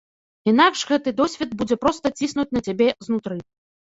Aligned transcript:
Інакш 0.51 0.79
гэты 0.91 1.09
досвед 1.19 1.51
будзе 1.59 1.77
проста 1.83 2.11
ціснуць 2.21 2.47
на 2.57 2.63
цябе 2.69 2.87
знутры. 3.09 3.37